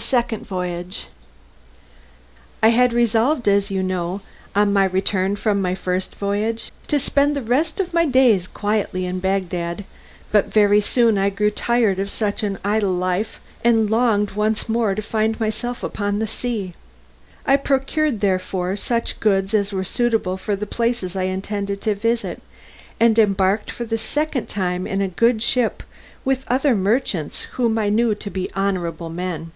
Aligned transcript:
Second 0.00 0.44
Voyage 0.44 1.06
I 2.64 2.70
had 2.70 2.92
resolved, 2.92 3.46
as 3.46 3.70
you 3.70 3.80
know, 3.80 4.22
on 4.52 4.72
my 4.72 4.86
return 4.86 5.36
from 5.36 5.62
my 5.62 5.76
first 5.76 6.16
voyage, 6.16 6.72
to 6.88 6.98
spend 6.98 7.36
the 7.36 7.42
rest 7.42 7.78
of 7.78 7.94
my 7.94 8.04
days 8.04 8.48
quietly 8.48 9.06
in 9.06 9.20
Bagdad, 9.20 9.84
but 10.32 10.46
very 10.52 10.80
soon 10.80 11.16
I 11.16 11.30
grew 11.30 11.48
tired 11.52 12.00
of 12.00 12.10
such 12.10 12.42
an 12.42 12.58
idle 12.64 12.90
life 12.92 13.40
and 13.62 13.88
longed 13.88 14.32
once 14.32 14.68
more 14.68 14.96
to 14.96 15.00
find 15.02 15.38
myself 15.38 15.84
upon 15.84 16.18
the 16.18 16.26
sea. 16.26 16.74
I 17.46 17.54
procured, 17.56 18.18
therefore, 18.18 18.74
such 18.74 19.20
goods 19.20 19.54
as 19.54 19.72
were 19.72 19.84
suitable 19.84 20.36
for 20.36 20.56
the 20.56 20.66
places 20.66 21.14
I 21.14 21.22
intended 21.24 21.80
to 21.82 21.94
visit, 21.94 22.42
and 22.98 23.16
embarked 23.16 23.70
for 23.70 23.84
the 23.84 23.96
second 23.96 24.48
time 24.48 24.88
in 24.88 25.00
a 25.00 25.06
good 25.06 25.40
ship 25.40 25.84
with 26.24 26.44
other 26.48 26.74
merchants 26.74 27.42
whom 27.52 27.78
I 27.78 27.90
knew 27.90 28.16
to 28.16 28.28
be 28.28 28.50
honourable 28.56 29.08
men. 29.10 29.52